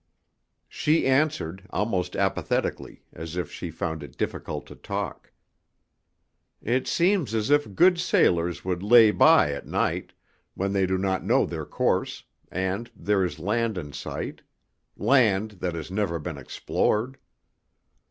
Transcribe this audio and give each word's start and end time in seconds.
She 0.67 1.05
answered 1.05 1.67
almost 1.69 2.15
apathetically, 2.15 3.03
as 3.13 3.35
if 3.37 3.51
she 3.51 3.69
found 3.69 4.01
it 4.01 4.17
difficult 4.17 4.65
to 4.65 4.75
talk, 4.75 5.31
"It 6.59 6.87
seems 6.87 7.35
as 7.35 7.51
if 7.51 7.75
good 7.75 7.99
sailors 7.99 8.65
would 8.65 8.81
lay 8.81 9.11
by 9.11 9.51
at 9.51 9.67
night, 9.67 10.13
when 10.55 10.73
they 10.73 10.87
do 10.87 10.97
not 10.97 11.23
know 11.23 11.45
their 11.45 11.67
course, 11.67 12.23
and 12.51 12.89
there 12.95 13.23
is 13.23 13.37
land 13.37 13.77
in 13.77 13.93
sight, 13.93 14.41
land 14.97 15.51
that 15.61 15.75
has 15.75 15.91
never 15.91 16.17
been 16.17 16.39
explored." 16.39 17.19